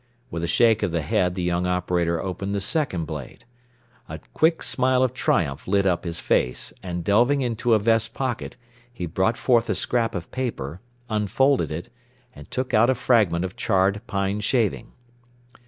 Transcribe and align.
With 0.31 0.43
a 0.43 0.47
shake 0.47 0.81
of 0.81 0.91
the 0.91 1.03
head 1.03 1.35
the 1.35 1.43
young 1.43 1.67
operator 1.67 2.19
opened 2.19 2.55
the 2.55 2.59
second 2.59 3.05
blade. 3.05 3.45
A 4.09 4.19
quick 4.33 4.63
smile 4.63 5.03
of 5.03 5.13
triumph 5.13 5.67
lit 5.67 5.85
up 5.85 6.05
his 6.05 6.19
face, 6.19 6.73
and 6.81 7.03
delving 7.03 7.41
into 7.41 7.75
a 7.75 7.77
vest 7.77 8.15
pocket, 8.15 8.57
he 8.91 9.05
brought 9.05 9.37
forth 9.37 9.69
a 9.69 9.75
scrap 9.75 10.15
of 10.15 10.31
paper, 10.31 10.81
unfolded 11.07 11.71
it, 11.71 11.89
and 12.33 12.49
took 12.49 12.73
out 12.73 12.89
a 12.89 12.95
fragment 12.95 13.45
of 13.45 13.55
charred 13.55 14.01
pine 14.07 14.39
shaving. 14.39 14.93